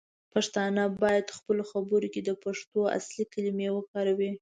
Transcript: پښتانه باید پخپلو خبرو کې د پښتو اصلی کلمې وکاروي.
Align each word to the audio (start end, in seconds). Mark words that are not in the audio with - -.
پښتانه 0.33 0.83
باید 1.01 1.29
پخپلو 1.31 1.63
خبرو 1.71 2.07
کې 2.13 2.21
د 2.23 2.29
پښتو 2.43 2.79
اصلی 2.97 3.23
کلمې 3.33 3.67
وکاروي. 3.71 4.31